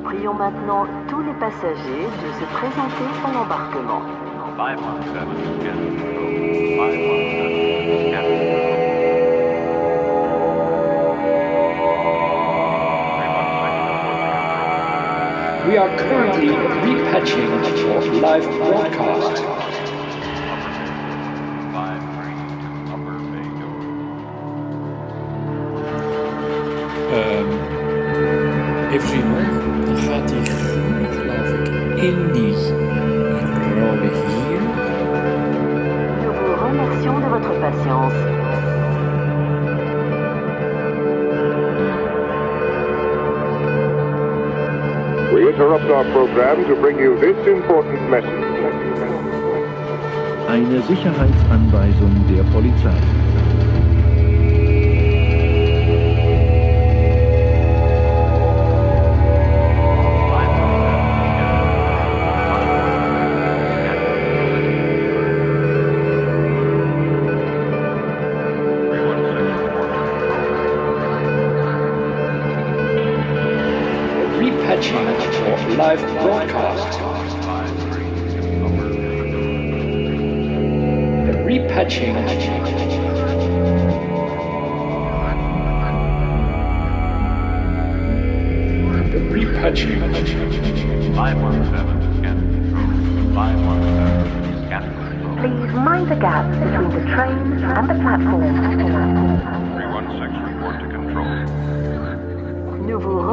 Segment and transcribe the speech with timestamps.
[0.00, 4.00] Nous prions maintenant tous les passagers de se présenter pour l'embarquement.
[4.56, 6.32] 517, get control.
[6.78, 8.70] 517, get control.
[15.68, 19.59] We are currently repatching for live broadcast.
[46.00, 48.46] Our program to bring you this important message.
[50.48, 53.19] Eine Sicherheitsanweisung der Polizei.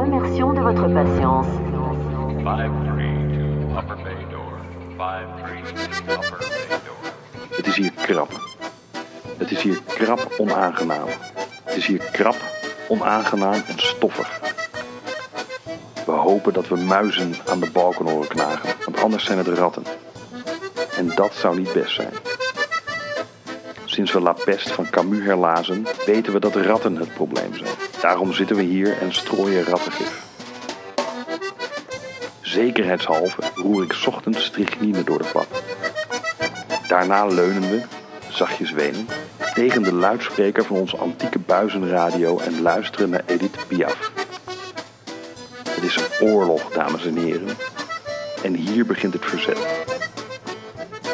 [0.10, 1.50] Remercions de votre patience.
[2.44, 4.60] 532, upper bay door.
[4.98, 7.56] 532, upper bay door.
[7.58, 8.32] Het is hier krap.
[9.38, 11.08] Het is hier krap onaangenaam.
[11.64, 12.36] Het is hier krap,
[12.88, 14.40] onaangenaam en stoffig.
[16.06, 19.84] We hopen dat we muizen aan de balken horen knagen, want anders zijn het ratten.
[20.98, 22.14] En dat zou niet best zijn.
[23.86, 27.86] Sinds we La Peste van Camus herlazen, weten we dat ratten het probleem zijn.
[28.02, 30.26] Daarom zitten we hier en strooien rattengif.
[32.42, 35.64] Zekerheidshalve roer ik ochtends strychnine door de pap.
[36.88, 37.82] Daarna leunen we,
[38.30, 39.08] zachtjes wenen,
[39.54, 44.12] tegen de luidspreker van onze antieke buizenradio en luisteren naar Edith Piaf.
[45.70, 47.58] Het is een oorlog, dames en heren.
[48.44, 49.60] En hier begint het verzet.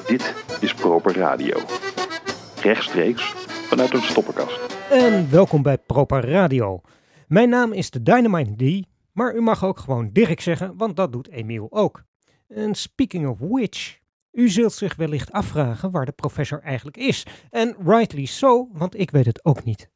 [0.08, 1.58] Dit is Proper Radio.
[2.62, 3.34] Rechtstreeks
[3.68, 4.73] vanuit een stoppenkast.
[4.94, 6.82] En welkom bij Proper Radio.
[7.28, 11.12] Mijn naam is de Dynamite D, maar u mag ook gewoon Dirk zeggen, want dat
[11.12, 12.04] doet Emiel ook.
[12.48, 14.00] En speaking of which,
[14.32, 17.26] u zult zich wellicht afvragen waar de professor eigenlijk is.
[17.50, 19.90] En rightly so, want ik weet het ook niet.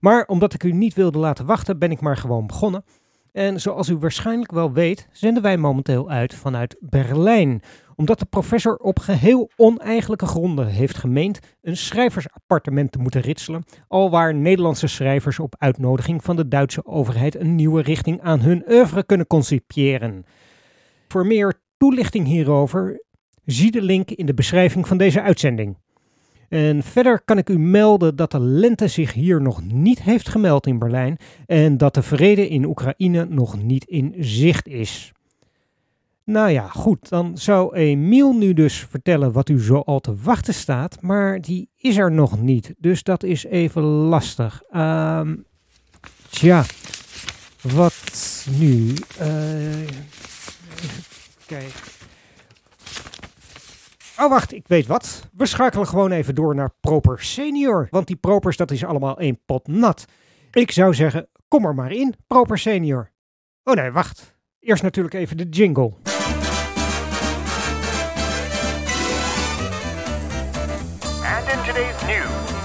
[0.00, 2.84] Maar omdat ik u niet wilde laten wachten, ben ik maar gewoon begonnen.
[3.32, 7.62] En zoals u waarschijnlijk wel weet, zenden wij momenteel uit vanuit Berlijn.
[8.00, 13.64] Omdat de professor op geheel oneigenlijke gronden heeft gemeend een schrijversappartement te moeten ritselen.
[13.88, 19.04] Alwaar Nederlandse schrijvers op uitnodiging van de Duitse overheid een nieuwe richting aan hun oeuvre
[19.04, 20.24] kunnen concipiëren.
[21.08, 23.04] Voor meer toelichting hierover,
[23.44, 25.76] zie de link in de beschrijving van deze uitzending.
[26.48, 30.66] En verder kan ik u melden dat de lente zich hier nog niet heeft gemeld
[30.66, 35.12] in Berlijn en dat de vrede in Oekraïne nog niet in zicht is.
[36.30, 40.54] Nou ja, goed, dan zou Emiel nu dus vertellen wat u zo al te wachten
[40.54, 44.62] staat, maar die is er nog niet, dus dat is even lastig.
[44.70, 45.36] Ehm
[46.28, 46.64] tja,
[47.62, 48.94] wat nu?
[51.46, 51.80] Kijken.
[54.18, 55.28] Oh, wacht, ik weet wat.
[55.32, 57.86] We schakelen gewoon even door naar Proper Senior.
[57.90, 60.04] Want die Propers, dat is allemaal één pot nat.
[60.52, 63.10] Ik zou zeggen, kom er maar in, Proper Senior.
[63.64, 64.38] Oh nee, wacht.
[64.60, 65.92] Eerst natuurlijk even de jingle.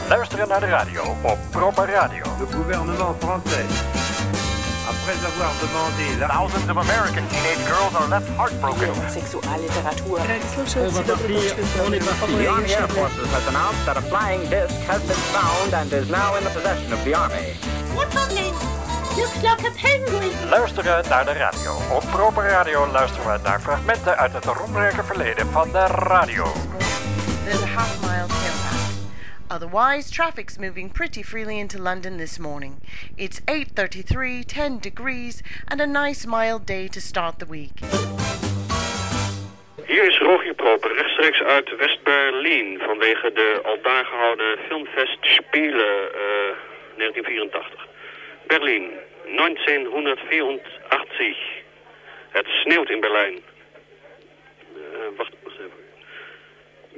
[0.07, 2.23] Luisteren naar de radio op Proper Radio.
[2.39, 3.65] Le gouvernement français,
[4.91, 8.93] après avoir demandé la Thousands of American teenage girls are left heartbroken.
[9.09, 10.17] Sexualliteratur.
[12.37, 16.07] The Army Air Forces has announced that a flying disc has been found and is
[16.09, 17.53] now in the possession of the Army.
[19.17, 20.49] Looks like a penguin.
[20.49, 21.71] Luisteren naar de radio.
[21.91, 26.43] Op Proper Radio luisteren we naar fragmenten uit het roemrijke verleden van de radio.
[27.45, 28.64] There's a half mile.
[29.49, 32.81] Otherwise, traffic's moving pretty freely into London this morning.
[33.15, 37.79] It's 8:33, 10 degrees, and a nice mild day to start the week.
[39.85, 46.19] Hier is Rogier Proper, rechtstreeks uit West-Berlin vanwege de al daar gehouden Filmfest Spelen eh,
[46.97, 47.87] 1984.
[48.47, 48.91] Berlin,
[49.35, 51.37] 1984.
[52.29, 53.35] Het sneeuwt in Berlijn.
[53.35, 53.41] Eh,
[55.17, 55.31] wacht.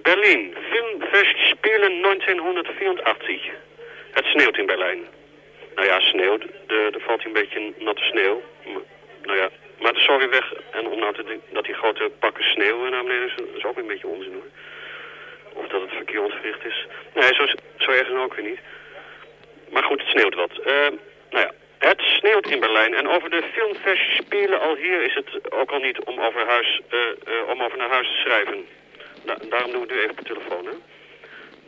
[0.08, 3.42] Berlin, Filmfestspielen 1984.
[4.12, 5.08] Het sneeuwt in Berlijn.
[5.76, 6.44] Nou ja, sneeuwt.
[6.68, 8.42] Er, valt een beetje natte sneeuw.
[8.66, 8.82] Maar,
[9.24, 9.50] nou ja,
[9.80, 10.54] maar het is zo weer weg.
[10.72, 13.88] En om nou te dat die grote pakken sneeuw naar beneden is, is ook een
[13.88, 14.50] beetje onzin hoor.
[15.54, 16.88] Of dat het verkeer ontwricht is.
[17.14, 17.46] Nee, zo,
[17.78, 18.60] zo erg is ook weer niet.
[19.70, 20.52] Maar goed, het sneeuwt wat.
[20.52, 20.74] Eh,
[21.30, 22.94] nou ja, het sneeuwt in Berlijn.
[22.94, 27.00] En over de filmfestspelen al hier is het ook al niet om over, huis, eh,
[27.00, 28.66] eh, om over naar huis te schrijven.
[29.28, 30.66] Da daarom doen we het nu even per telefoon.
[30.66, 30.76] Hè?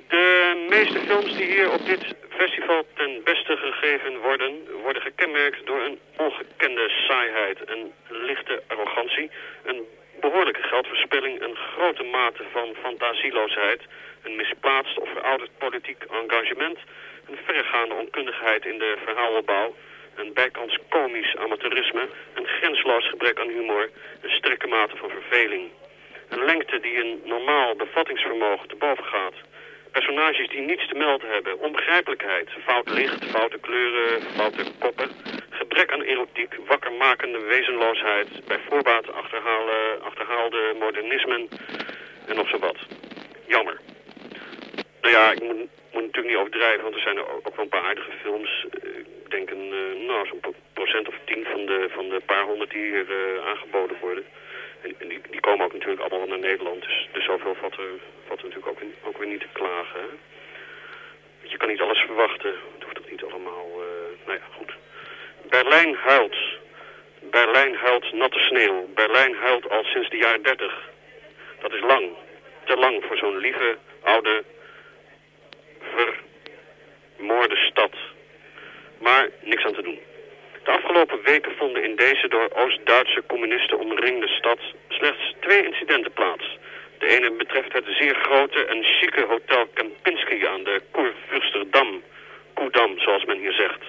[0.08, 4.52] De meeste films die hier op dit festival ten beste gegeven worden,
[4.82, 9.32] worden gekenmerkt door een ongekende saaiheid, een lichte arrogantie,
[9.64, 9.84] een
[10.20, 13.82] behoorlijke geldverspilling, een grote mate van fantasieloosheid,
[14.24, 16.78] een misplaatst of verouderd politiek engagement,
[17.28, 19.76] een verregaande onkundigheid in de verhaalopbouw,
[20.16, 23.90] een bijkans komisch amateurisme, een grensloos gebrek aan humor,
[24.22, 25.70] een sterke mate van verveling.
[26.30, 29.34] Een lengte die een normaal bevattingsvermogen te boven gaat.
[29.92, 35.10] Personages die niets te melden hebben, onbegrijpelijkheid, fout licht, foute kleuren, foute koppen,
[35.50, 39.12] gebrek aan erotiek, wakkermakende wezenloosheid, bij voorbaat
[40.02, 41.48] achterhaalde modernismen
[42.26, 42.78] en nog zo wat.
[43.48, 43.80] Jammer.
[45.02, 48.12] Nou ja, ik moet, natuurlijk niet overdrijven, want er zijn ook, wel een paar aardige
[48.22, 48.66] films.
[49.24, 52.44] Ik denk een, eh, nou, zo'n pro- procent of tien van de, van de paar
[52.44, 54.26] honderd die hier eh, aangeboden worden.
[54.82, 57.56] En, die, die komen ook natuurlijk allemaal naar Nederland, dus, dus zoveel
[58.40, 60.00] er natuurlijk ook, ook weer niet te klagen.
[60.00, 60.08] Hè?
[61.42, 64.74] Je kan niet alles verwachten, het hoeft toch niet allemaal, eh, nou ja, goed.
[65.50, 66.36] Berlijn huilt.
[67.20, 68.90] Berlijn huilt natte sneeuw.
[68.94, 70.90] Berlijn huilt al sinds de jaren dertig.
[71.62, 72.10] Dat is lang.
[72.64, 74.44] Te lang voor zo'n lieve, oude,
[77.16, 77.92] vermoorde stad.
[78.98, 80.00] Maar niks aan te doen.
[80.70, 86.58] De afgelopen weken vonden in deze door Oost-Duitse communisten omringde stad slechts twee incidenten plaats.
[86.98, 92.04] De ene betreft het zeer grote en chique hotel Kempinski aan de Kurfürsterdam,
[92.54, 93.84] Koedam zoals men hier zegt.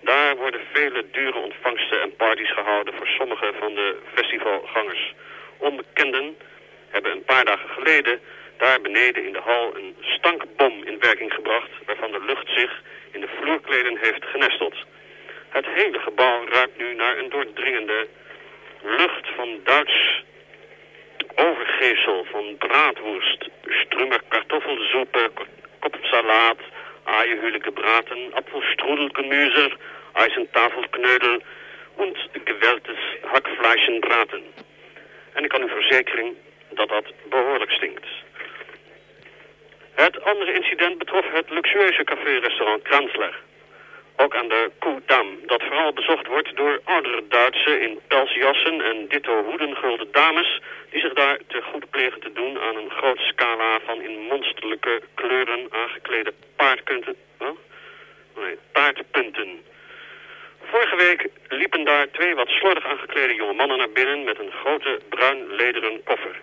[0.00, 5.14] Daar worden vele dure ontvangsten en parties gehouden voor sommige van de festivalgangers.
[5.58, 6.36] Onbekenden
[6.88, 8.20] hebben een paar dagen geleden
[8.56, 13.20] daar beneden in de hal een stankbom in werking gebracht waarvan de lucht zich in
[13.20, 14.76] de vloerkleden heeft genesteld.
[15.48, 18.08] Het hele gebouw ruikt nu naar een doordringende
[18.82, 20.22] lucht van Duits
[21.34, 25.30] overgeesel, van braadworst, strummer kartoffelsoepen,
[25.78, 26.58] kopsalaat,
[27.04, 29.72] aaienhulige braten, apfelstrudelgemüse,
[30.12, 31.40] eisentafelknödel
[31.96, 34.42] en geweltes hakfleischenbraten.
[35.32, 36.36] En ik kan u verzekeren
[36.68, 38.06] dat dat behoorlijk stinkt.
[39.94, 43.46] Het andere incident betrof het luxueuze café-restaurant Kranzler.
[44.20, 49.44] Ook aan de Koedam, dat vooral bezocht wordt door oudere Duitse in pelsjassen en ditto
[49.44, 50.60] hoedengulde dames...
[50.90, 55.02] die zich daar te goed plegen te doen aan een groot scala van in monsterlijke
[55.14, 57.16] kleuren aangeklede paardpunten...
[57.38, 57.48] Huh?
[58.36, 59.64] Nee, paardpunten.
[60.62, 65.00] Vorige week liepen daar twee wat slordig aangeklede jonge mannen naar binnen met een grote
[65.08, 66.40] bruin lederen koffer.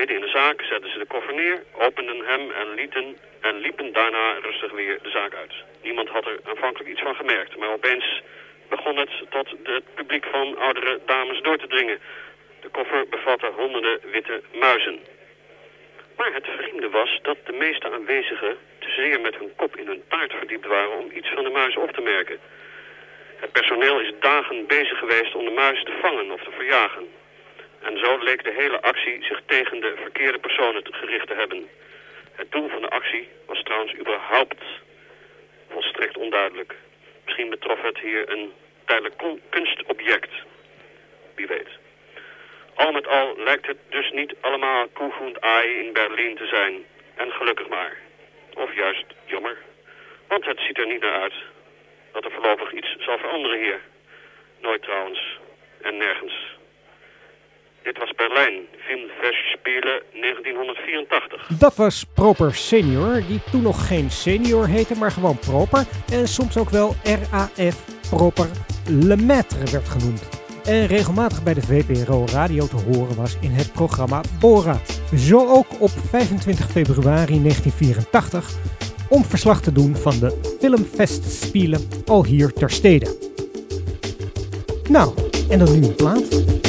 [0.00, 3.92] Midden in de zaak zetten ze de koffer neer, openden hem en, lieten, en liepen
[3.92, 5.52] daarna rustig weer de zaak uit.
[5.82, 8.22] Niemand had er aanvankelijk iets van gemerkt, maar opeens
[8.68, 11.98] begon het tot het publiek van oudere dames door te dringen.
[12.60, 15.00] De koffer bevatte honderden witte muizen.
[16.16, 20.02] Maar het vreemde was dat de meeste aanwezigen te zeer met hun kop in hun
[20.08, 22.38] taart verdiept waren om iets van de muizen op te merken.
[23.36, 27.19] Het personeel is dagen bezig geweest om de muizen te vangen of te verjagen.
[27.82, 31.68] En zo leek de hele actie zich tegen de verkeerde personen gericht te hebben.
[32.32, 34.62] Het doel van de actie was trouwens überhaupt
[35.68, 36.74] volstrekt onduidelijk.
[37.24, 38.52] Misschien betrof het hier een
[38.84, 40.30] tijdelijk kunstobject.
[41.34, 41.68] Wie weet.
[42.74, 46.84] Al met al lijkt het dus niet allemaal koegoend aai in Berlijn te zijn.
[47.14, 47.96] En gelukkig maar.
[48.54, 49.56] Of juist jammer.
[50.28, 51.34] Want het ziet er niet naar uit
[52.12, 53.80] dat er voorlopig iets zal veranderen hier.
[54.60, 55.38] Nooit trouwens.
[55.82, 56.58] En nergens.
[57.82, 61.46] Dit was Berlijn, Filmfestspielen 1984.
[61.58, 65.84] Dat was Proper Senior, die toen nog geen senior heette, maar gewoon Proper.
[66.12, 68.48] En soms ook wel RAF Proper
[68.86, 70.28] Lemaitre werd genoemd.
[70.64, 74.80] En regelmatig bij de VPRO Radio te horen was in het programma Bora.
[75.16, 78.50] Zo ook op 25 februari 1984
[79.08, 83.16] om verslag te doen van de Filmfestspielen al hier ter stede.
[84.88, 85.14] Nou,
[85.50, 86.68] en dan nu een plaat.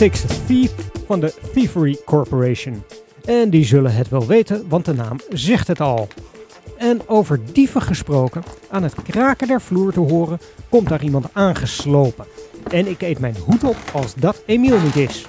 [0.00, 0.72] Takes Thief
[1.06, 2.82] van de Thievery Corporation.
[3.24, 6.08] En die zullen het wel weten, want de naam zegt het al.
[6.76, 10.38] En over dieven gesproken, aan het kraken der vloer te horen,
[10.68, 12.24] komt daar iemand aangeslopen.
[12.70, 15.24] En ik eet mijn hoed op als dat Emiel niet is.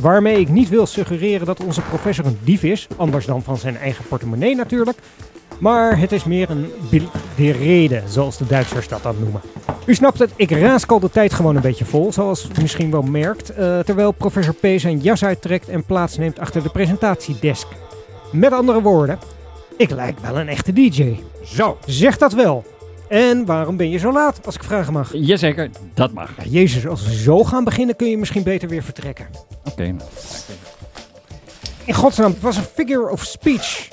[0.00, 3.76] Waarmee ik niet wil suggereren dat onze professor een dief is, anders dan van zijn
[3.76, 4.98] eigen portemonnee natuurlijk.
[5.60, 6.70] Maar het is meer een
[7.36, 9.40] reden, zoals de Duitsers dat dan noemen.
[9.88, 13.02] U snapt het, ik raaskal de tijd gewoon een beetje vol, zoals u misschien wel
[13.02, 17.66] merkt, eh, terwijl professor P zijn jas uittrekt en plaatsneemt achter de presentatiedesk.
[18.32, 19.18] Met andere woorden,
[19.76, 21.16] ik lijk wel een echte DJ.
[21.44, 21.78] Zo.
[21.86, 22.64] Zeg dat wel.
[23.08, 25.10] En waarom ben je zo laat, als ik vragen mag?
[25.12, 26.30] Jazeker, dat mag.
[26.36, 29.26] Ja, Jezus, als we zo gaan beginnen kun je misschien beter weer vertrekken.
[29.64, 29.96] Oké.
[31.84, 33.88] In godsnaam, het was een figure of speech.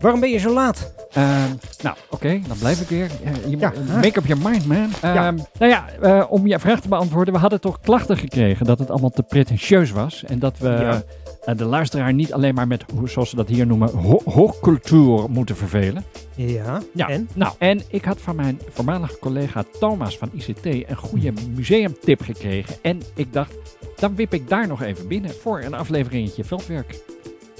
[0.00, 0.92] Waarom ben je zo laat?
[1.12, 1.50] Ehm,
[1.82, 3.10] nou, oké, dan blijf ik weer.
[3.24, 3.94] Eh, je Ja, hè?
[3.96, 4.88] make up your mind, man.
[5.00, 7.34] Ehm, Nou ja, eh, om je vraag te beantwoorden.
[7.34, 10.24] We hadden toch klachten gekregen dat het allemaal te pretentieus was.
[10.24, 11.02] En dat we Ja.
[11.44, 15.56] eh, de luisteraar niet alleen maar met, zoals ze dat hier noemen, ho hoogcultuur moeten
[15.56, 16.04] vervelen.
[16.34, 17.28] Ja, Ja, en?
[17.34, 22.74] Nou, en ik had van mijn voormalige collega Thomas van ICT een goede museumtip gekregen.
[22.82, 23.54] En ik dacht,
[23.96, 26.98] dan wip ik daar nog even binnen voor een afleveringetje veldwerk.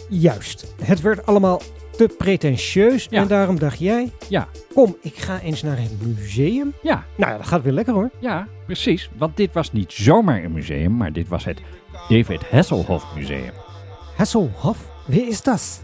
[0.08, 0.74] Juist.
[0.84, 1.60] Het werd allemaal
[1.98, 3.20] te pretentieus Ja.
[3.22, 6.72] en daarom dacht jij, Ja, kom, ik ga eens naar een museum.
[6.82, 8.10] ja, Nou ja, dat gaat weer lekker hoor.
[8.18, 9.10] ja, precies.
[9.16, 11.60] Want dit was niet zomaar een museum, maar dit was het
[12.08, 13.52] David Hasselhoff Museum.
[14.16, 14.90] Hasselhoff?
[15.06, 15.82] Wie is dat?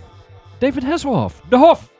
[0.59, 1.92] David Hasselhoff, de Hof.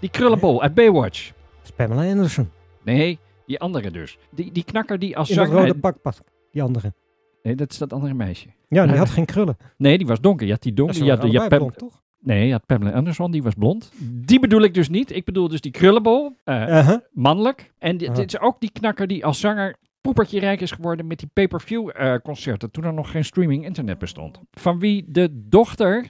[0.00, 1.26] Die krullenbol uit Baywatch.
[1.26, 2.50] Dat is Pamela Anderson.
[2.84, 4.18] Nee, die andere dus.
[4.30, 5.52] Die, die knakker die als In zanger...
[5.52, 6.14] rode pakpak.
[6.52, 6.92] Die andere.
[7.42, 8.46] Nee, dat is dat andere meisje.
[8.68, 9.56] Ja, die had geen krullen.
[9.76, 10.46] Nee, die was donker.
[10.46, 10.96] Je had die donker.
[10.96, 12.01] Ja, je had, waren je had allebei Pam- blond, toch?
[12.24, 13.92] Nee, had Pamela Anderson, die was blond.
[14.26, 15.10] Die bedoel ik dus niet.
[15.16, 16.96] Ik bedoel dus die krullenbol, eh, Uh-huh.
[17.12, 17.72] mannelijk.
[17.78, 18.14] En Ah.
[18.14, 21.90] dit is ook die knakker die als zanger poepertje rijk is geworden met die pay-per-view
[21.94, 22.70] eh, concerten.
[22.70, 24.40] Toen er nog geen streaming internet bestond.
[24.50, 26.06] Van wie de dochter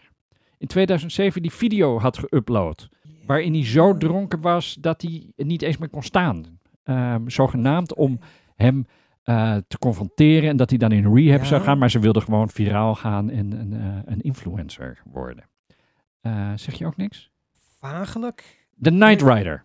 [0.58, 2.88] in 2007 die video had geüpload.
[3.26, 6.44] Waarin hij zo dronken was dat hij niet eens meer kon staan.
[6.84, 8.18] Ehm, zogenaamd om
[8.56, 8.86] hem
[9.22, 11.44] eh, te confronteren en dat hij dan in rehab Ja.
[11.46, 11.78] zou gaan.
[11.78, 13.72] Maar ze wilde gewoon viraal gaan en een,
[14.04, 15.44] een influencer worden.
[16.22, 17.30] Eh, zeg je ook niks?
[17.78, 18.66] Vagelijk.
[18.82, 19.64] The Night Rider.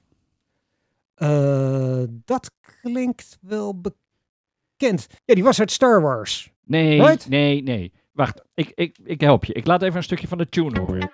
[1.15, 5.07] Eh, dat klinkt wel bekend.
[5.25, 6.51] Ja, die was uit Star Wars.
[6.63, 7.29] Nee, Right?
[7.29, 7.93] nee, nee.
[8.11, 9.53] Wacht, ik, ik, ik help je.
[9.53, 11.09] Ik laat even een stukje van de tune horen.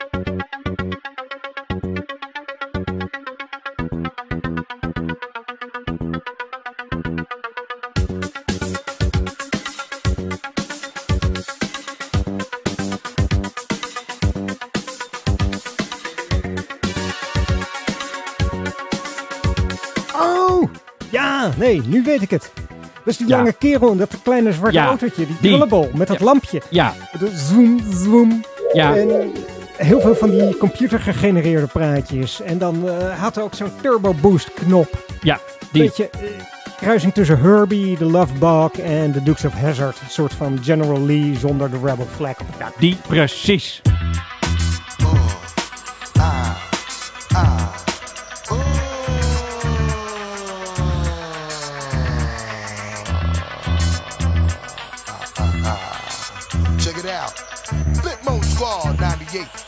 [21.57, 22.51] Nee, nu weet ik het.
[22.77, 23.37] Dat is die Ja.
[23.37, 25.25] lange kerel in dat kleine zwarte Ja, autootje.
[25.41, 25.57] Die die.
[25.93, 26.25] met dat Ja.
[26.25, 26.61] lampje.
[26.69, 28.43] Ja, De zoom, zoom.
[28.73, 28.95] ja.
[28.95, 29.31] En
[29.77, 32.41] heel veel van die computergegenereerde praatjes.
[32.41, 35.05] En dan eh, had hij ook zo'n turbo boost knop.
[35.21, 35.39] Ja,
[35.71, 35.81] die.
[35.83, 36.19] Beetje eh,
[36.77, 39.99] kruising tussen Herbie, de Love Bug en de Dukes of Hazzard.
[39.99, 42.73] Een soort van General Lee zonder de Rebel flag op het dak.
[42.79, 43.81] Die precies.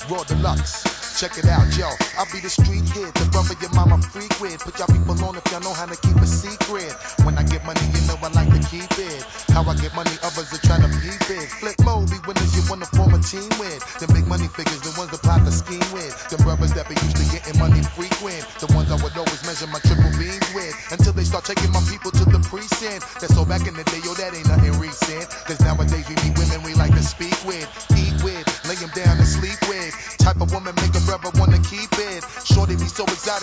[0.10, 0.96] Raw Deluxe.
[1.20, 1.88] Check it out, yo.
[2.20, 3.96] I'll be the street kid, the brother your mama
[4.42, 4.60] with.
[4.60, 6.92] Put y'all people on if y'all know how to keep a secret.
[7.24, 9.24] When I get money, you know I like to keep it.
[9.56, 11.48] How I get money, others are trying to peep it.
[11.64, 13.80] Flip mode, be winners you wanna form a team with.
[14.04, 16.12] The big money figures, the ones that plot the scheme with.
[16.28, 18.44] The brothers that be used to getting money frequent.
[18.60, 20.76] The ones I would always measure my triple beams with.
[20.92, 23.08] Until they start taking my people to the precinct.
[23.24, 25.32] That's so back in the day, yo, that ain't nothing recent.
[25.48, 25.75] Cause nowadays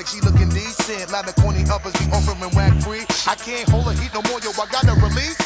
[0.02, 1.10] exotic, she looking decent.
[1.12, 3.04] Lot of corny others be offering whack free.
[3.26, 5.41] I can't hold her heat no more, yo, I gotta release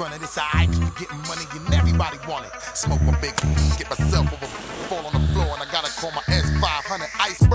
[0.00, 2.52] it's alright, cause we getting money and everybody want it.
[2.74, 3.36] Smoke my big,
[3.78, 4.46] get myself over,
[4.90, 7.53] fall on the floor, and I gotta call my S500 Iceberg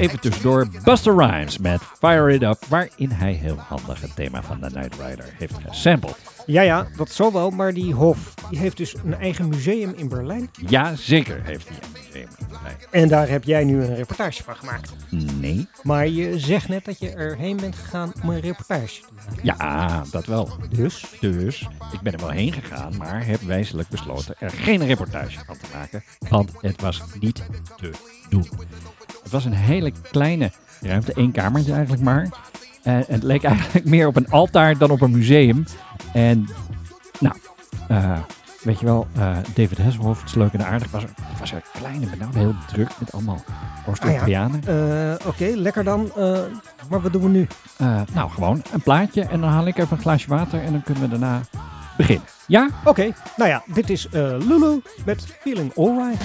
[0.00, 4.60] even tussendoor Buster Rhymes met Fire It Up, waarin hij heel handig het thema van
[4.60, 6.16] de Night Rider heeft gesampled.
[6.46, 10.08] Ja, ja, dat zal wel, maar die Hof die heeft dus een eigen museum in
[10.08, 10.50] Berlijn.
[10.66, 12.76] Ja, zeker heeft hij een museum in Berlijn.
[12.90, 14.92] En daar heb jij nu een reportage van gemaakt.
[15.40, 15.68] Nee.
[15.82, 19.40] Maar je zegt net dat je erheen bent gegaan om een reportage te maken.
[19.42, 20.50] Ja, dat wel.
[20.70, 21.04] Dus?
[21.20, 25.56] Dus, ik ben er wel heen gegaan, maar heb wijzelijk besloten er geen reportage van
[25.56, 27.42] te maken, want het was niet
[27.76, 27.90] te
[28.28, 28.48] doen.
[29.30, 32.28] Het was een hele kleine ruimte, één kamertje eigenlijk maar.
[32.82, 35.64] En het leek eigenlijk meer op een altaar dan op een museum.
[36.12, 36.48] En,
[37.20, 37.34] nou,
[37.88, 38.18] eh,
[38.62, 39.94] weet je wel, eh, David het
[40.26, 43.12] is leuk en aardig, was er, het was er klein en benauwd, heel druk met
[43.12, 43.44] allemaal
[43.86, 44.60] Oost-Europeanen.
[44.60, 45.16] Ah ja.
[45.18, 46.10] Eh, Oké, lekker dan.
[46.16, 46.38] Eh,
[46.88, 47.46] maar wat doen we nu?
[47.76, 50.82] Eh, nou, gewoon een plaatje en dan haal ik even een glaasje water en dan
[50.82, 51.40] kunnen we daarna
[51.96, 52.24] beginnen.
[52.46, 52.68] Ja?
[52.84, 56.22] Oké, nou ja, dit is eh, Lulu met Feeling Alright.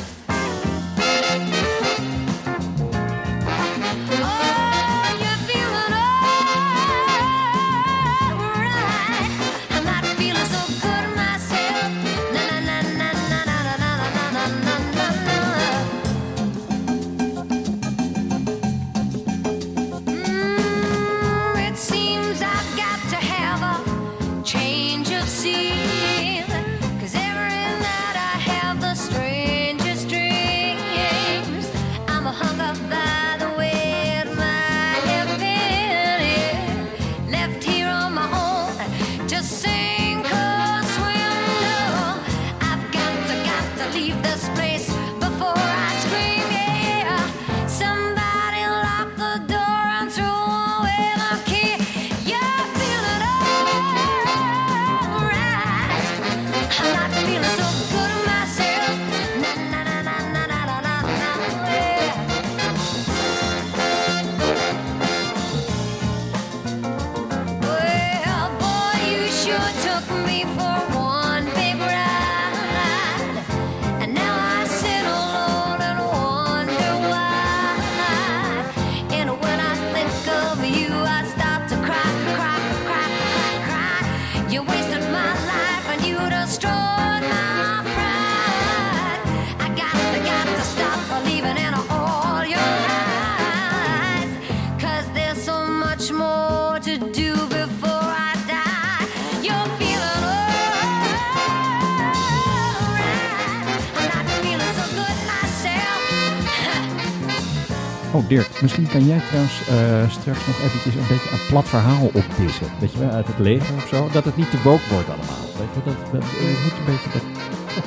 [108.14, 112.10] Oh Dirk, misschien kan jij trouwens eh, straks nog eventjes een beetje een plat verhaal
[112.14, 112.68] opdissen.
[112.80, 114.10] Weet je wel, uit het leger of zo.
[114.12, 115.46] Dat het niet te woke wordt allemaal.
[115.58, 117.24] Weet je, dat, dat, je moet een beetje dat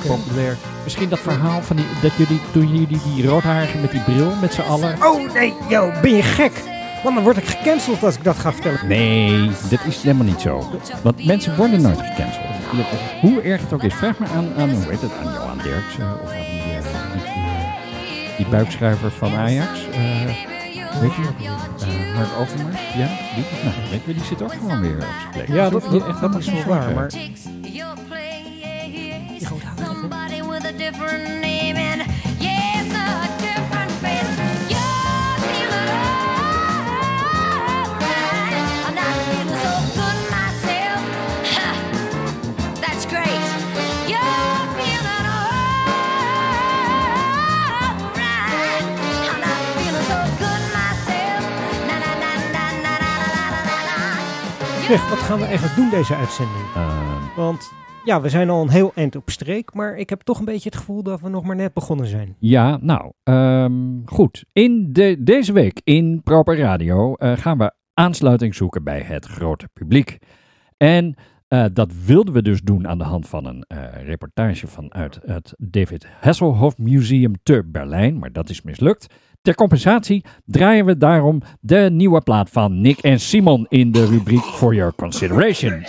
[0.07, 0.57] populair.
[0.83, 4.53] Misschien dat verhaal van die, dat jullie, toen jullie die roodharigen met die bril met
[4.53, 4.95] z'n allen.
[5.03, 6.68] Oh nee, yo, ben je gek?
[7.03, 8.87] Want dan word ik gecanceld als ik dat ga vertellen.
[8.87, 10.79] Nee, dat is helemaal niet zo.
[11.01, 12.45] Want mensen worden nooit gecanceld.
[13.21, 13.93] Hoe erg het ook is.
[13.93, 18.47] Vraag maar aan, aan hoe heet het, aan Johan Derksen of aan die, eh, die,
[18.47, 19.87] buikschuiver van Ajax.
[19.91, 20.25] Eh,
[21.01, 22.93] weet je, uh, Mark Overmars.
[22.95, 25.47] Ja, die, nou, weet je, die zit ook gewoon weer op zijn plek.
[25.47, 26.93] Ja, dat, dat, echt dat is wel waar.
[26.93, 27.11] Maar
[29.77, 30.63] Somebody with
[54.89, 56.65] zeg, wat gaan we eigenlijk doen deze uitzending?
[57.35, 57.71] Want
[58.05, 60.69] ja, we zijn al een heel eind op streek, maar ik heb toch een beetje
[60.69, 62.35] het gevoel dat we nog maar net begonnen zijn.
[62.39, 63.73] Ja, nou, ehm,
[64.05, 64.45] goed.
[64.53, 69.69] In de, deze week in Proper Radio eh, gaan we aansluiting zoeken bij het grote
[69.73, 70.17] publiek.
[70.77, 71.15] En
[71.47, 75.53] eh, dat wilden we dus doen aan de hand van een eh, reportage vanuit het
[75.57, 79.13] David Hasselhoff Museum te Berlijn, maar dat is mislukt.
[79.41, 84.41] Ter compensatie draaien we daarom de nieuwe plaat van Nick en Simon in de rubriek
[84.43, 85.83] For Your Consideration.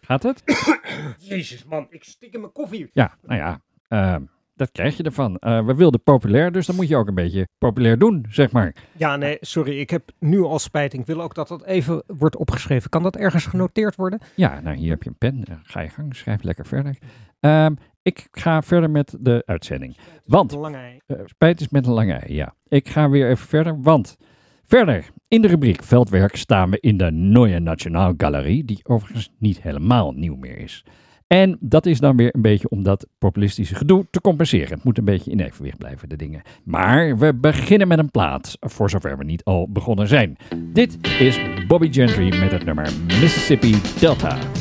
[0.00, 0.42] Gaat het?
[1.18, 2.90] Jezus man, ik stik in mijn koffie.
[2.92, 4.22] Ja, nou ja, ehm,
[4.54, 5.36] dat krijg je ervan.
[5.36, 8.74] Eh, we wilden populair, dus dan moet je ook een beetje populair doen, zeg maar.
[8.96, 10.92] Ja, nee, sorry, ik heb nu al spijt.
[10.92, 12.90] Ik wil ook dat dat even wordt opgeschreven.
[12.90, 14.20] Kan dat ergens genoteerd worden?
[14.34, 15.44] Ja, nou hier heb je een pen.
[15.44, 16.96] Eh, Ga je gang, schrijf lekker verder.
[17.40, 17.74] Ehm,
[18.06, 19.96] ik ga verder met de uitzending.
[20.24, 20.98] Want, een lange ei.
[21.06, 22.54] eh, spijt is met een lange ei, ja.
[22.68, 24.16] Ik ga weer even verder, want
[24.64, 30.12] verder in de rubriek Veldwerk staan we in de Neue Nationalgalerie, die overigens niet helemaal
[30.12, 30.84] nieuw meer is.
[31.26, 34.74] En dat is dan weer een beetje om dat populistische gedoe te compenseren.
[34.74, 36.42] Het moet een beetje in evenwicht blijven, de dingen.
[36.64, 40.36] Maar we beginnen met een plaat, voor zover we niet al begonnen zijn.
[40.72, 44.55] Dit is Bobby Gentry met het nummer Mississippi Delta.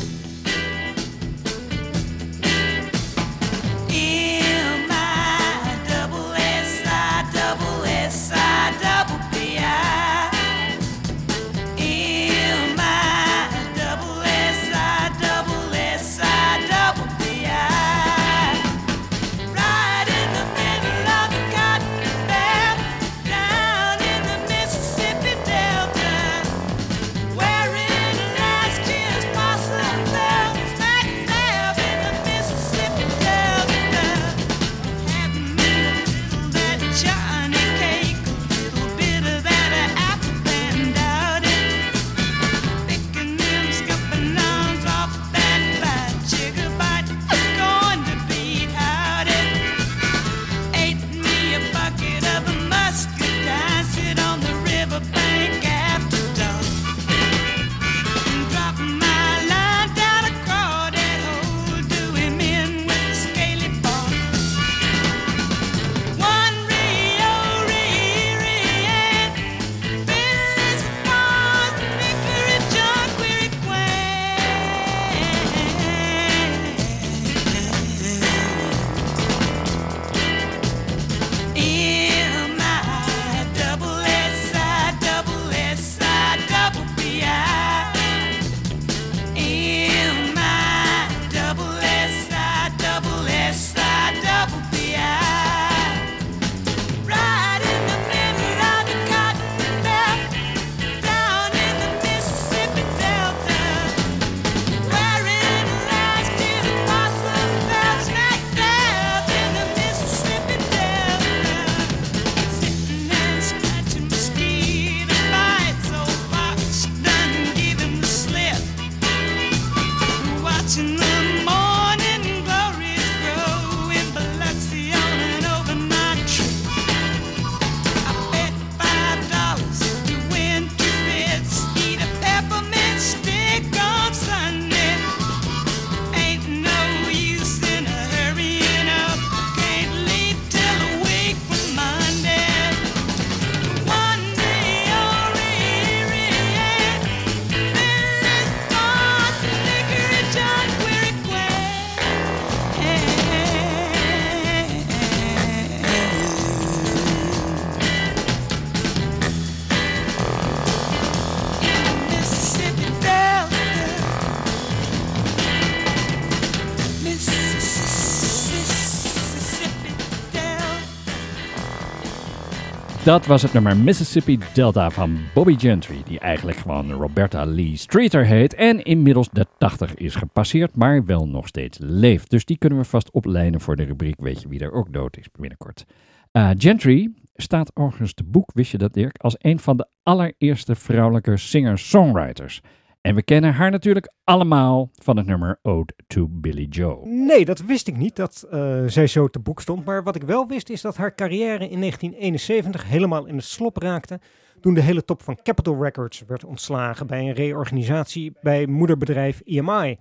[173.05, 178.25] Dat was het nummer Mississippi Delta van Bobby Gentry, die eigenlijk gewoon Roberta Lee Streeter
[178.25, 182.29] heet en inmiddels de 80 is gepasseerd, maar wel nog steeds leeft.
[182.29, 185.17] Dus die kunnen we vast oplijnen voor de rubriek Weet je wie er ook dood
[185.17, 185.85] is binnenkort.
[186.31, 190.75] Uh, Gentry staat overigens te boek, wist je dat Dirk, als een van de allereerste
[190.75, 192.61] vrouwelijke singer-songwriters.
[193.05, 197.07] En we kennen haar natuurlijk allemaal van het nummer Ode to Billy Joe.
[197.07, 199.85] Nee, dat wist ik niet dat uh, zij zo te boek stond.
[199.85, 203.77] Maar wat ik wel wist is dat haar carrière in 1971 helemaal in het slop
[203.77, 204.19] raakte.
[204.61, 209.97] Toen de hele top van Capitol Records werd ontslagen bij een reorganisatie bij moederbedrijf EMI.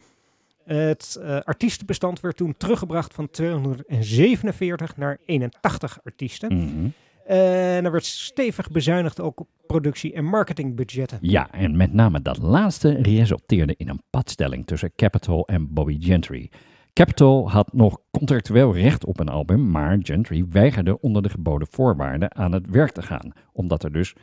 [0.64, 6.52] Het uh, artiestenbestand werd toen teruggebracht van 247 naar 81 artiesten.
[6.54, 6.92] Mm -hmm.
[7.26, 11.18] En er werd stevig bezuinigd ook op productie- en marketingbudgetten.
[11.20, 16.50] Ja, en met name dat laatste resulteerde in een padstelling tussen Capitol en Bobby Gentry.
[16.92, 22.34] Capitol had nog contractueel recht op een album, maar Gentry weigerde onder de geboden voorwaarden
[22.34, 23.32] aan het werk te gaan.
[23.52, 24.14] Omdat er dus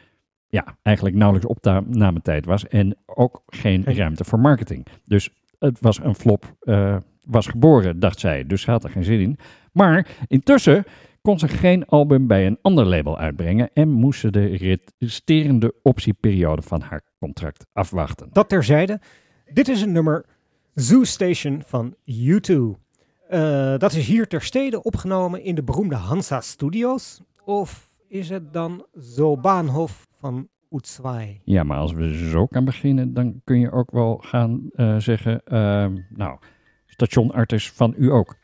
[0.48, 4.86] ja, eigenlijk nauwelijks opnametijd was en ook geen ruimte voor marketing.
[5.06, 8.46] Dus het was een flop, uh, was geboren, dacht zij.
[8.46, 9.38] Dus ze had er geen zin in.
[9.72, 10.84] Maar intussen
[11.22, 14.46] kon ze geen album bij een ander label uitbrengen en moest ze de
[15.00, 18.30] resterende optieperiode van haar contract afwachten.
[18.32, 19.00] Dat terzijde,
[19.54, 20.26] dit is een nummer
[20.76, 22.54] Zoo Station van U2.
[22.54, 27.22] Uh, dat is hier ter stede opgenomen in de beroemde Hansa Studios.
[27.46, 31.42] Of is het dan Zo Bahnhof van Uzwai?
[31.44, 35.42] Ja, maar als we zo kan beginnen, dan kun je ook wel gaan uh, zeggen,
[35.46, 36.40] uh, nou,
[36.86, 38.36] stationartis van u ook.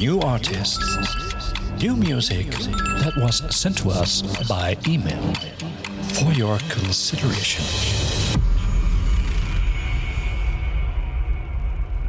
[0.00, 0.78] New artists.
[1.80, 5.34] New music that was sent to us by email.
[6.12, 7.64] For your consideration.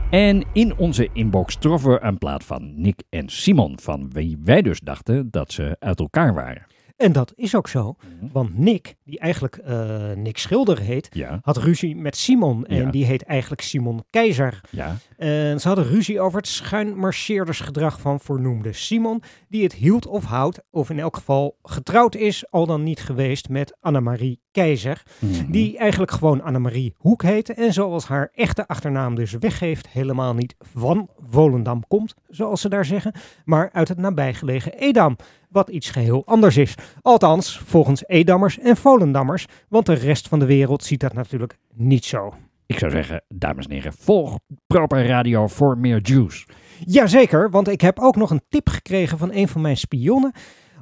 [0.10, 4.62] En in onze inbox troffen we een plaat van Nick en Simon, van wie wij
[4.62, 6.66] dus dachten dat ze uit elkaar waren.
[6.98, 7.96] En dat is ook zo,
[8.32, 11.40] want Nick, die eigenlijk eh, Nick Schilder heet, Ja.
[11.42, 12.66] had ruzie met Simon.
[12.66, 12.92] En Ja.
[12.92, 14.62] die heet eigenlijk Simon Keizer.
[14.70, 14.96] Ja.
[15.18, 20.60] En ze hadden ruzie over het schuinmarcheerdersgedrag van voornoemde Simon, die het hield of houdt,
[20.72, 25.52] of in elk geval getrouwd is, al dan niet geweest met Annemarie Keizer, Mhm.
[25.52, 30.56] die eigenlijk gewoon Annemarie Hoek heette en zoals haar echte achternaam dus weggeeft, helemaal niet
[30.60, 33.14] van Volendam komt, zoals ze daar zeggen,
[33.46, 35.16] maar uit het nabijgelegen Edam,
[35.50, 36.76] wat iets geheel anders is.
[37.02, 42.06] Althans, volgens Edammers en Volendammers, want de rest van de wereld ziet dat natuurlijk niet
[42.06, 42.34] zo.
[42.66, 46.46] Ik zou zeggen, dames en heren, volg Proper Radio voor meer juice.
[46.86, 50.32] Jazeker, want ik heb ook nog een tip gekregen van een van mijn spionnen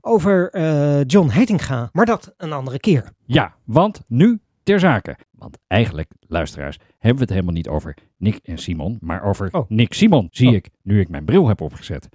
[0.01, 3.09] over eh, John Heitinga, maar dat een andere keer.
[3.25, 5.17] Ja, want nu ter zake.
[5.31, 9.93] Want eigenlijk, luisteraars, hebben we het helemaal niet over Nick en Simon, maar over Nick
[9.93, 12.09] Simon, zie ik, nu ik mijn bril heb opgezet.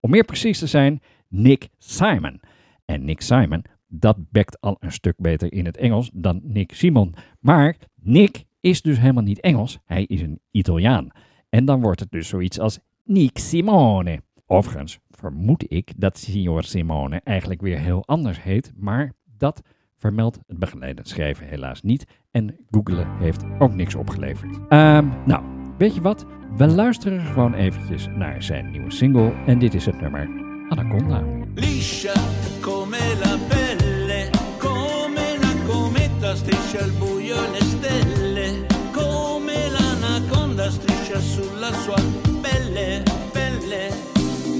[0.00, 1.00] Om meer precies te zijn,
[1.32, 2.40] Nick Simon.
[2.84, 7.14] En Nick Simon, dat bekt al een stuk beter in het Engels dan Nick Simon.
[7.40, 11.08] Maar Nick is dus helemaal niet Engels, hij is een Italiaan.
[11.48, 14.22] En dan wordt het dus zoiets als Nick Simone.
[14.46, 19.62] Overigens vermoed ik dat Signor Simone eigenlijk weer heel anders heet, maar dat
[19.96, 22.04] vermeldt het begeleidend schrijven helaas niet.
[22.30, 24.58] En googelen heeft ook niks opgeleverd.
[24.68, 25.44] Ehm, nou,
[25.78, 26.26] weet je wat?
[26.56, 30.41] We luisteren gewoon eventjes naar zijn nieuwe single en dit is het nummer
[30.72, 31.22] Anaconda.
[31.54, 32.14] liscia
[32.60, 41.70] come la pelle, come una cometa striscia al buio le stelle, come l'anaconda striscia sulla
[41.72, 42.02] sua
[42.40, 43.90] pelle, pelle,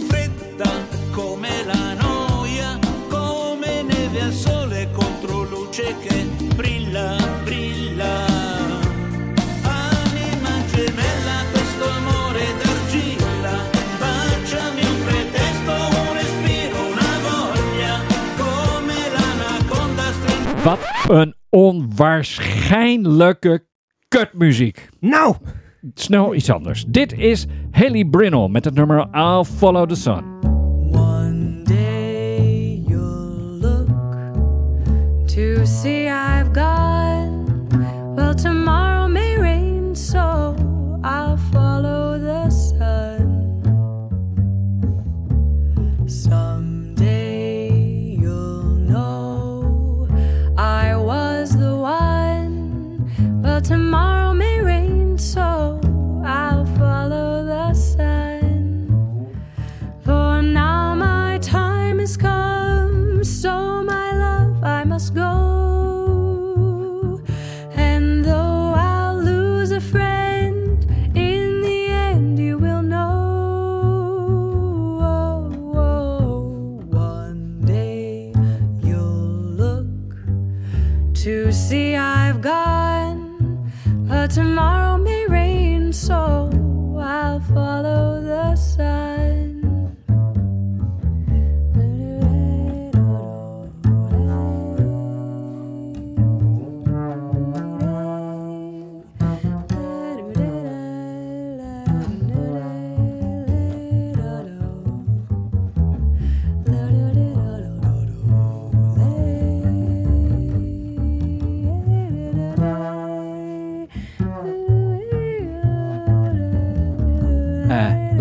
[0.09, 0.70] fredda
[1.12, 6.32] come la noia, come neve al sole contro luce che
[20.64, 23.64] Wat een onwaarschijnlijke
[24.09, 24.88] kutmuziek.
[25.01, 25.37] Nou!
[25.94, 26.85] Snel iets anders.
[26.88, 30.51] Dit is Haley Brinnell met het nummer I'll Follow the Sun.
[35.35, 36.92] to see I've gone.
[53.62, 55.82] Tomorrow may rain, so
[84.33, 86.49] tomorrow may rain, so
[86.99, 88.12] I'll follow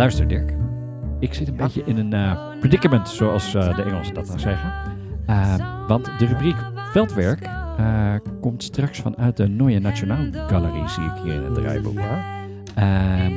[0.01, 0.53] luister Dirk,
[1.19, 4.73] ik zit een beetje in een eh, predicament, zoals eh, de Engelsen dat dan zeggen.
[5.25, 6.55] Eh, want de rubriek
[6.91, 7.49] Veldwerk
[8.41, 11.99] komt straks vanuit de Neue Nationaal Galerie, zie ik hier in het draaiboek.
[12.75, 13.31] Ehm,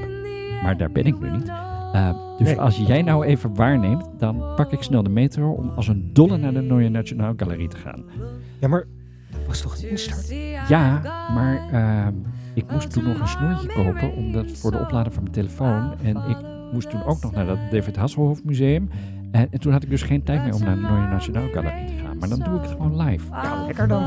[0.63, 1.49] maar daar ben ik nu niet.
[1.93, 2.61] Eh, dus Nee.
[2.61, 6.37] als jij nou even waarneemt, dan pak ik snel de metro om als een dolle
[6.37, 8.05] naar de Neue Nationaal Galerie te gaan.
[8.61, 8.85] Ja, maar
[9.31, 10.29] dat was toch een instart?
[10.69, 11.01] Ja,
[11.35, 12.15] maar ehm,
[12.55, 15.95] ik moest toen nog een snoertje kopen omdat, voor de oplader van mijn telefoon.
[16.03, 16.37] En ik
[16.75, 18.91] moest toen ook nog naar dat David Hasselhoff Museum.
[19.31, 21.87] En, en toen had ik dus geen tijd meer om naar de Neue Nationaal Galerie
[21.87, 22.19] te gaan.
[22.19, 23.25] Maar dan doe ik het gewoon live.
[23.31, 24.03] Ja, lekker dan.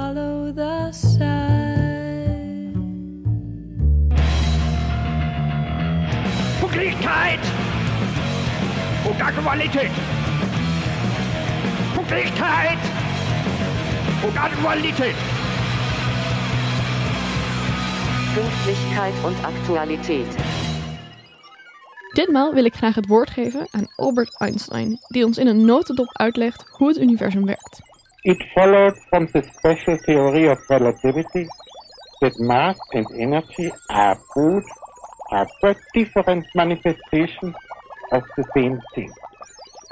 [6.59, 7.39] Pünktlichkeit
[9.09, 9.91] und Aktualität.
[11.95, 12.77] Pünktlichkeit
[14.23, 15.15] und Aktualität.
[18.35, 20.56] Pünktlichkeit und Aktualität.
[22.17, 26.17] Ditmaal wil ik graag het woord geven aan Albert Einstein, die ons in een notendop
[26.17, 27.79] uitlegt hoe het universum werkt.
[28.21, 31.45] It followed from the special theory of relativity
[32.19, 34.65] that mass and energy are both
[35.29, 37.55] are but different manifestations
[38.09, 39.11] of the same thing.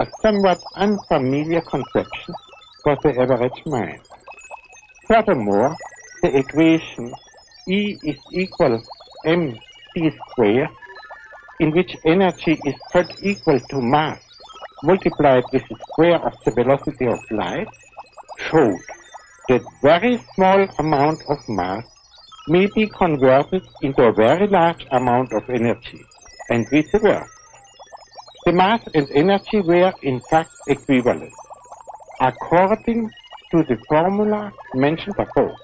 [0.02, 2.36] A somewhat unfamiliar conception
[2.82, 4.02] for the average mind.
[5.08, 5.76] Furthermore,
[6.22, 7.14] the equation
[7.68, 8.82] E is equal
[9.26, 10.70] mc square,
[11.60, 14.20] in which energy is cut equal to mass
[14.84, 17.68] multiplied with the square of the velocity of light,
[18.49, 18.80] showed
[19.49, 21.84] that very small amount of mass
[22.47, 26.01] may be converted into a very large amount of energy,
[26.49, 27.26] and vice versa.
[28.45, 31.34] The mass and energy were in fact equivalent,
[32.22, 33.10] according
[33.51, 35.56] to the formula mentioned above.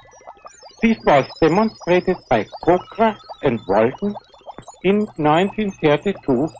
[0.81, 4.15] This was demonstrated by Kokra and Walton
[4.84, 6.51] in 1932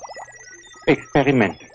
[0.86, 1.68] experimentally.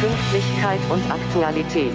[0.00, 1.92] Pünktlichkeit und Aktualität.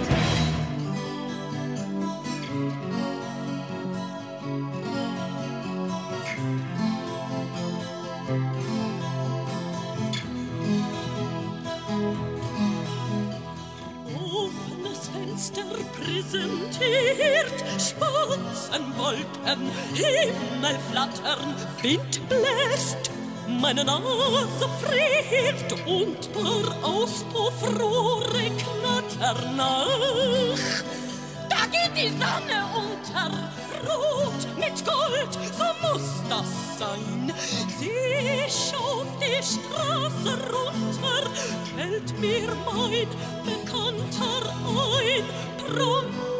[18.72, 23.10] Spatzenwolken, Himmel flattern, Wind bläst,
[23.46, 30.84] meine Nase friert und paar Auspuffrohre knattern nach.
[31.50, 33.50] Da geht die Sonne unter,
[33.86, 37.32] rot mit Gold, so muss das sein.
[37.78, 41.30] Sieh ich auf die Straße runter,
[41.76, 43.06] fällt mir mein
[43.44, 45.24] Bekannter ein.
[45.58, 46.31] Prompt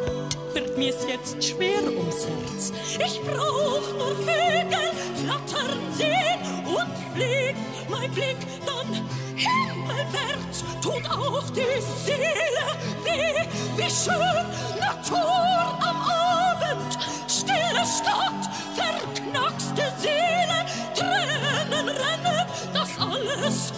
[0.55, 2.73] wird mir's jetzt schwer ums Herz.
[2.99, 4.91] Ich brauch nur Vögel
[5.23, 8.37] flattern sehen und fliegt mein Blick
[8.67, 8.93] dann
[9.37, 10.65] himmelwärts.
[10.83, 12.67] Tut auch die Seele
[13.05, 13.47] weh,
[13.77, 14.47] wie schön
[14.79, 16.99] Natur am Abend.
[17.29, 23.73] Stille Stadt, verknackste Seele, Tränen rennen, das alles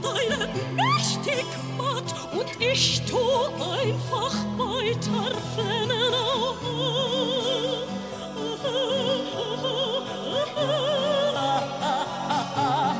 [0.00, 1.44] macht einen mächtig
[1.76, 3.18] matt und ich tu
[3.62, 5.88] einfach weiter, wenn
[11.40, 12.04] Ah, ah,
[12.56, 12.94] ah,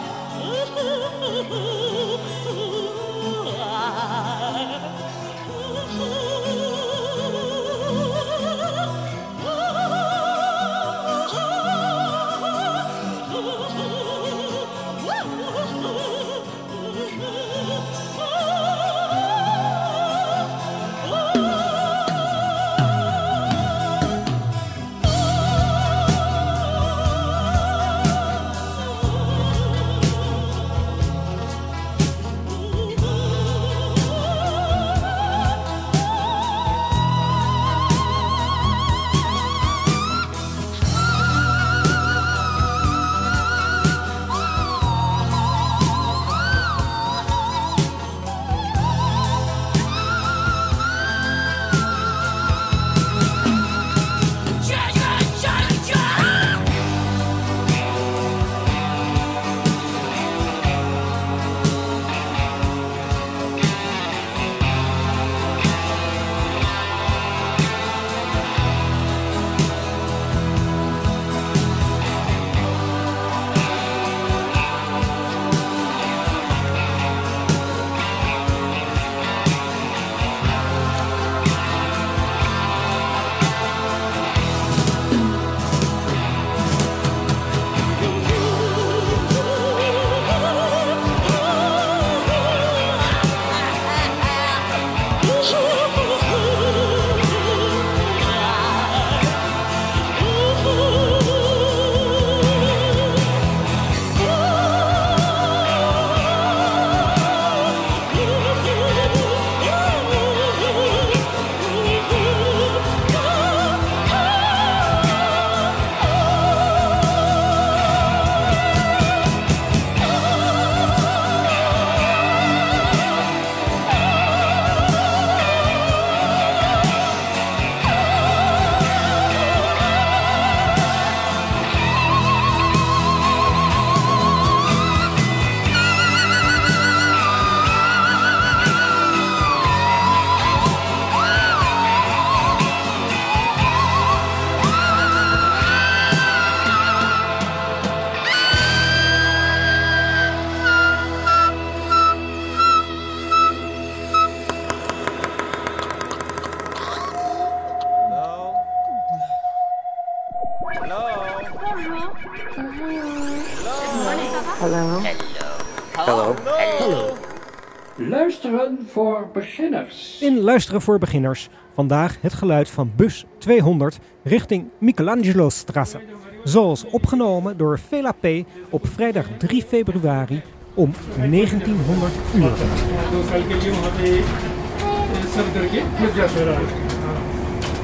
[170.37, 171.49] In Luisteren voor Beginners.
[171.73, 175.99] Vandaag het geluid van bus 200 richting Michelangelo-strasse.
[176.43, 178.25] Zoals opgenomen door Vela P.
[178.69, 180.41] op vrijdag 3 februari
[180.73, 182.51] om 1900 uur.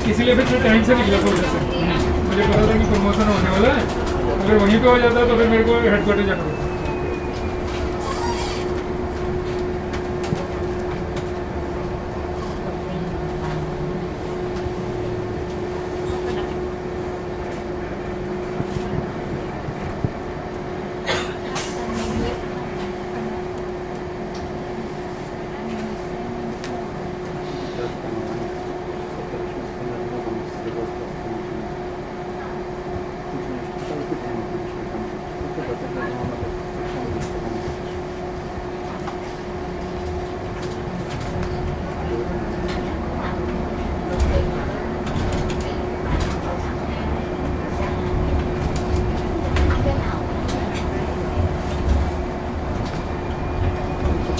[0.09, 1.59] इसीलिए फिर टाइम से निकला था उधर से
[2.27, 3.83] मुझे पता था कि प्रमोशन होने वाला है
[4.43, 6.62] अगर वहीं पे हो जाता तो फिर मेरे को हेडक्वार्टर जाना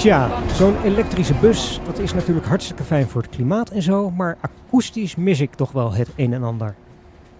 [0.05, 4.37] Tja, zo'n elektrische bus, dat is natuurlijk hartstikke fijn voor het klimaat en zo, maar
[4.41, 6.75] akoestisch mis ik toch wel het een en ander.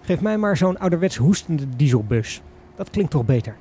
[0.00, 2.42] Geef mij maar zo'n ouderwets hoestende dieselbus.
[2.76, 3.56] Dat klinkt toch beter.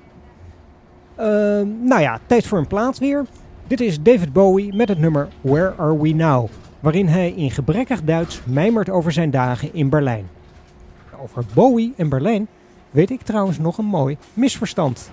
[1.16, 3.26] Ehm, nou ja, tijd voor een plaat weer.
[3.68, 6.50] Dit is David Bowie met het nummer Where Are We Now?
[6.80, 10.28] Waarin hij in gebrekkig Duits mijmert over zijn dagen in Berlijn.
[11.22, 12.48] Over Bowie en Berlijn
[12.92, 15.12] weet ik trouwens nog een mooi misverstand.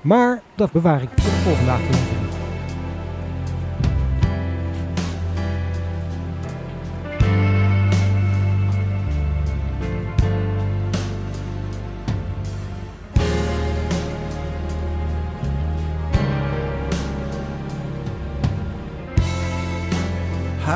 [0.00, 2.25] Maar dat bewaar ik voor de volgende aflevering.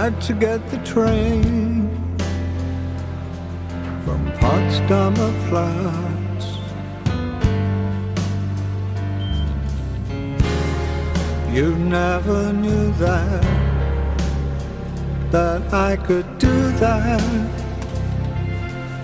[0.05, 1.91] Had to get the train
[4.03, 6.45] from Potsdamer Platz.
[11.55, 13.43] You never knew that,
[15.33, 17.21] that I could do that,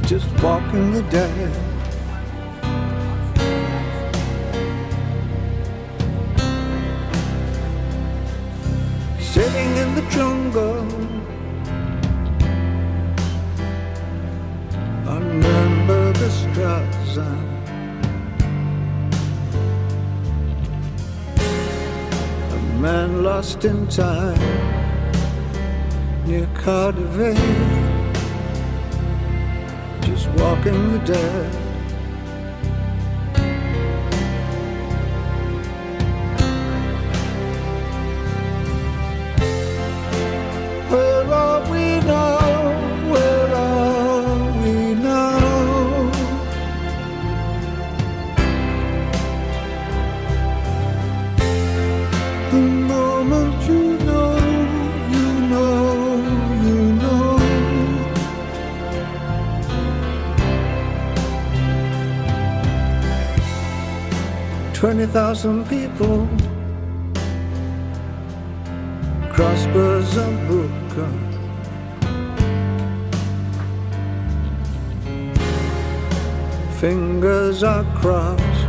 [0.07, 1.53] just walking the dead.
[9.20, 10.65] Sitting in the jungle
[23.37, 24.41] lost in time
[26.24, 27.37] near Cardiff,
[30.01, 31.65] just walking the dead.
[65.16, 66.28] Thousand people
[69.32, 71.10] crossbars and Brooker.
[76.78, 78.68] Fingers are crossed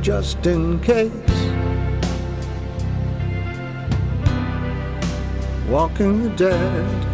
[0.00, 1.12] just in case.
[5.68, 7.13] Walking the dead.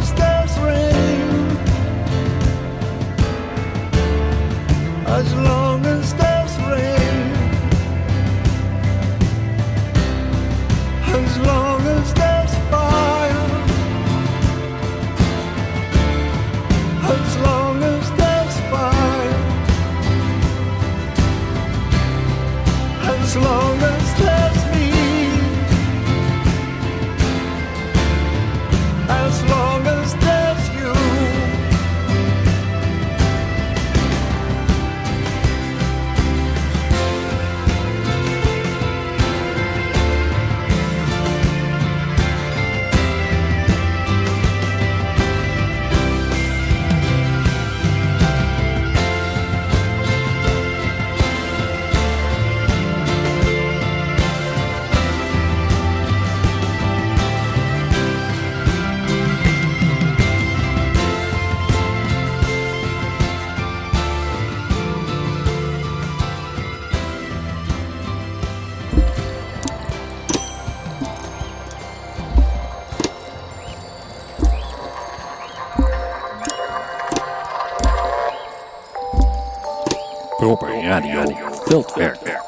[80.91, 82.39] Radio Veldwerk.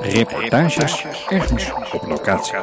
[0.00, 2.54] Reportages ergens op locatie.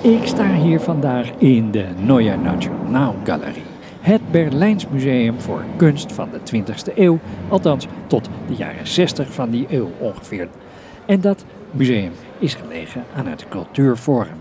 [0.00, 3.62] Ik sta hier vandaag in de Neue Nationalgalerie.
[4.00, 9.50] Het Berlijns Museum voor Kunst van de 20e eeuw, althans tot de jaren 60 van
[9.50, 10.48] die eeuw ongeveer.
[11.06, 14.40] En dat museum is gelegen aan het Cultuurforum.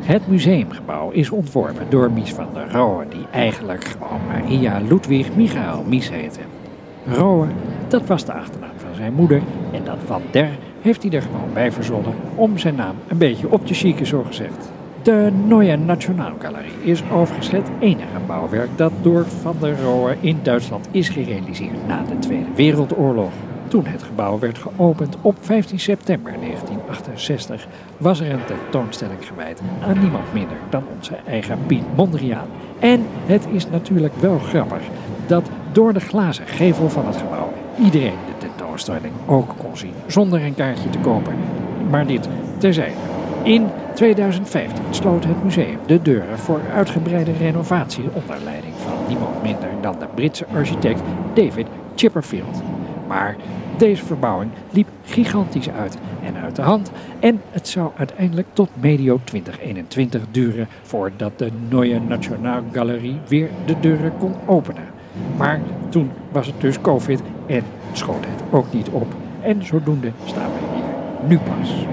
[0.00, 5.84] Het museumgebouw is ontworpen door Mies van der Rohe, die eigenlijk gewoon Maria Ludwig Michael
[5.88, 6.40] Mies heette.
[7.06, 7.46] Rohe,
[7.88, 9.42] dat was de achternaam van zijn moeder
[9.72, 10.50] en dat van der
[10.82, 14.22] heeft hij er gewoon bij verzonnen om zijn naam een beetje op te chicken, zo
[14.22, 14.72] gezegd.
[15.02, 20.88] De Neue Nationalgalerie is overigens het enige bouwwerk dat door Van der Rohe in Duitsland
[20.90, 23.32] is gerealiseerd na de Tweede Wereldoorlog.
[23.74, 27.66] Toen het gebouw werd geopend op 15 september 1968
[27.98, 32.46] was er een tentoonstelling gewijd aan niemand minder dan onze eigen Piet Mondriaan.
[32.78, 34.82] En het is natuurlijk wel grappig
[35.26, 40.42] dat door de glazen gevel van het gebouw iedereen de tentoonstelling ook kon zien zonder
[40.42, 41.34] een kaartje te kopen.
[41.90, 43.00] Maar dit terzijde.
[43.42, 49.68] In 2015 sloot het museum de deuren voor uitgebreide renovatie onder leiding van niemand minder
[49.80, 51.02] dan de Britse architect
[51.34, 52.62] David Chipperfield.
[53.06, 53.36] Maar
[53.78, 56.90] deze verbouwing liep gigantisch uit en uit de hand
[57.20, 64.12] en het zou uiteindelijk tot medio 2021 duren voordat de Neue Nationalgalerie weer de deuren
[64.18, 64.84] kon openen.
[65.36, 69.14] Maar toen was het dus COVID en schoot het ook niet op.
[69.40, 71.86] En zodoende staan we hier nu pas.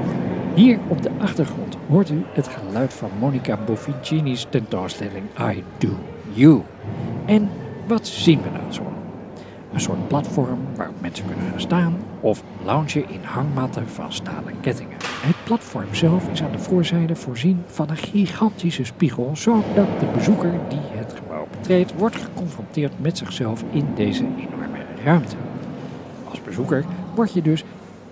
[0.53, 5.89] Hier op de achtergrond hoort u het geluid van Monica Bofficini's tentoonstelling I Do
[6.33, 6.61] You.
[7.25, 7.49] En
[7.87, 9.00] wat zien we nou zo?
[9.73, 14.97] Een soort platform waarop mensen kunnen gaan staan of loungen in hangmatten van stalen kettingen.
[15.03, 20.51] Het platform zelf is aan de voorzijde voorzien van een gigantische spiegel, zodat de bezoeker
[20.69, 25.35] die het gebouw betreedt wordt geconfronteerd met zichzelf in deze enorme ruimte.
[26.29, 27.63] Als bezoeker word je dus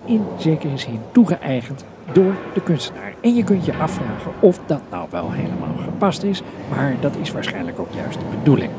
[0.05, 3.14] in zekere zin toegeëigend door de kunstenaar.
[3.22, 7.32] En je kunt je afvragen of dat nou wel helemaal gepast is, maar dat is
[7.32, 8.72] waarschijnlijk ook juist de bedoeling.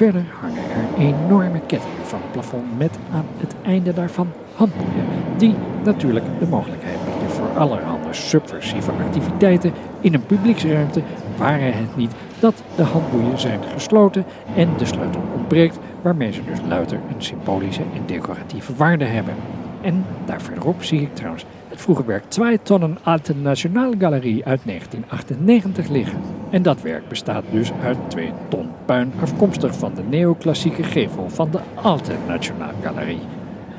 [0.00, 5.54] Verder hangen er enorme kettingen van het plafond met aan het einde daarvan handboeien, die
[5.84, 11.02] natuurlijk de mogelijkheid bieden voor allerhande subversieve activiteiten in een publieksruimte,
[11.36, 14.24] waren het niet dat de handboeien zijn gesloten
[14.56, 19.34] en de sleutel ontbreekt, waarmee ze dus luider een symbolische en decoratieve waarde hebben.
[19.80, 25.88] En daar verderop zie ik trouwens het vroege werk 2 tonnen Alte Nationalgalerie uit 1998
[25.88, 26.18] liggen.
[26.50, 31.50] En dat werk bestaat dus uit 2 ton puin afkomstig van de neoclassieke gevel van
[31.50, 33.20] de Alte Nationalgalerie.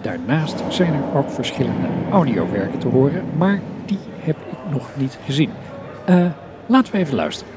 [0.02, 5.50] Daarnaast zijn er ook verschillende audiowerken te horen, maar die heb ik nog niet gezien.
[6.06, 6.26] Eh,
[6.66, 7.54] laten we even luisteren.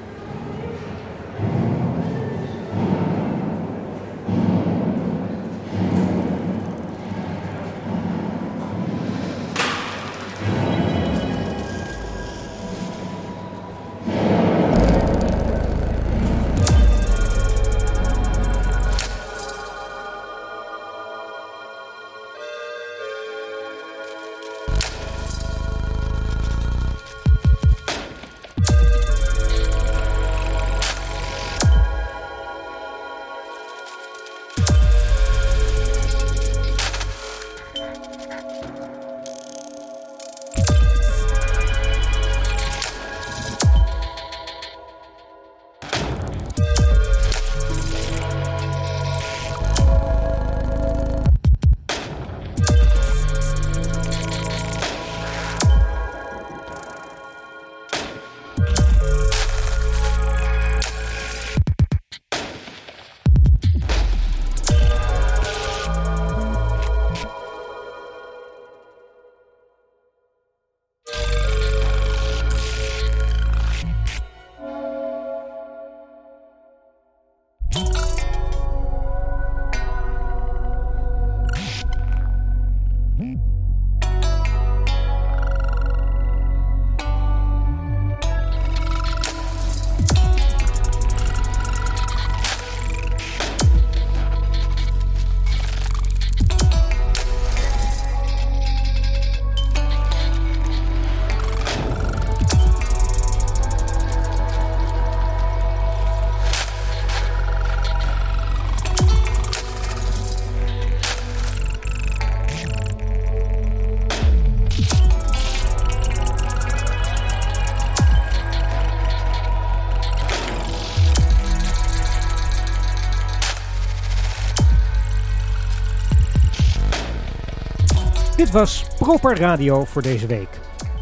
[128.55, 130.49] was Proper Radio voor deze week.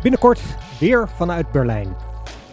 [0.03, 0.41] Binnenkort
[0.81, 1.97] weer vanuit Berlijn.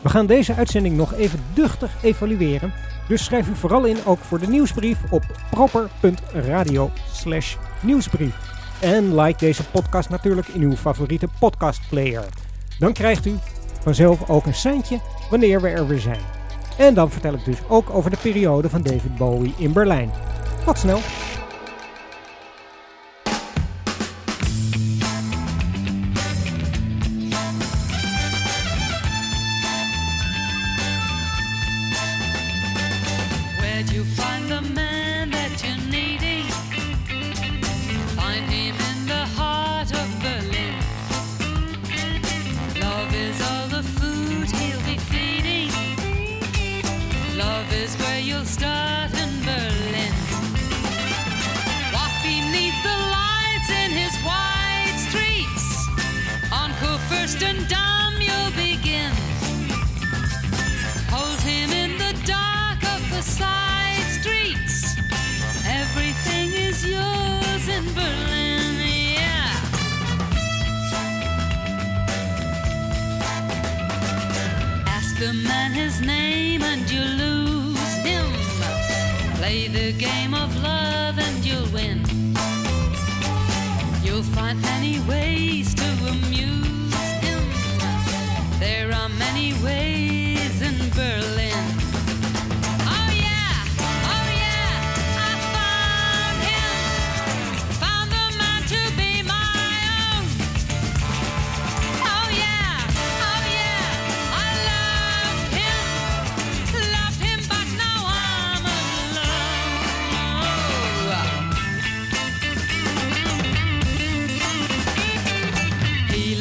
[0.01, 2.73] We gaan deze uitzending nog even duchtig evalueren,
[3.07, 8.35] dus schrijf u vooral in ook voor de nieuwsbrief op proper.radio/nieuwsbrief.
[8.79, 12.25] En like deze podcast natuurlijk in uw favoriete podcastplayer.
[12.79, 13.35] Dan krijgt u
[13.81, 16.21] vanzelf ook een seintje wanneer we er weer zijn.
[16.77, 20.11] En dan vertel ik dus ook over de periode van David Bowie in Berlijn.
[20.65, 20.99] Tot snel!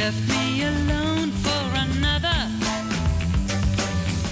[0.09, 2.41] left me alone for another.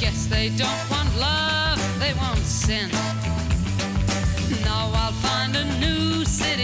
[0.00, 2.88] Guess they don't want love, they want sin.
[4.64, 6.55] Now I'll find a new sin.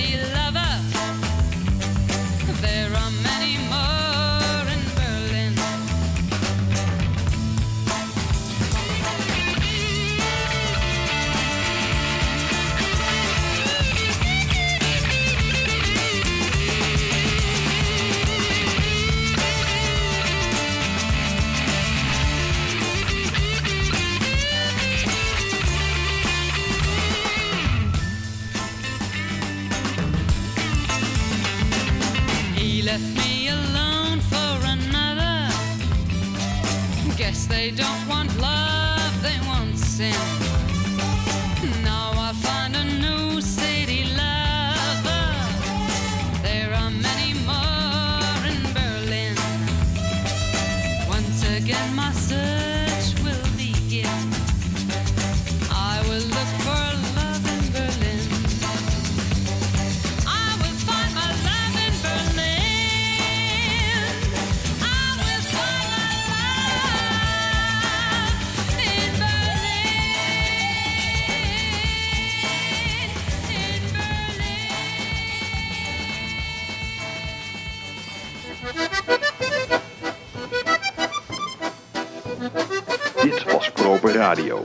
[84.32, 84.62] Radio.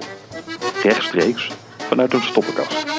[0.83, 2.96] Rechtstreeks vanuit een stoppenkast.